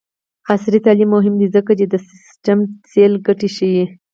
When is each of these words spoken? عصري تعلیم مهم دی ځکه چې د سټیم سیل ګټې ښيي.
عصري 0.51 0.79
تعلیم 0.85 1.09
مهم 1.15 1.33
دی 1.41 1.47
ځکه 1.55 1.71
چې 1.79 1.85
د 1.87 1.95
سټیم 2.29 2.59
سیل 2.91 3.13
ګټې 3.27 3.49
ښيي. 3.55 3.85